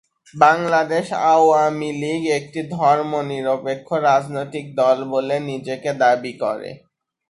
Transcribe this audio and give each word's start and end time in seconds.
Bangladesh 0.33 1.05
Awami 1.31 1.89
League 2.01 2.21
একটি 2.39 2.59
ধর্মনিরপেক্ষ 2.75 3.87
রাজনৈতিক 4.09 4.65
দল 4.75 4.97
বলে 5.11 5.35
নিজেকে 5.49 5.91
দাবি 6.01 6.33
করে। 6.43 6.69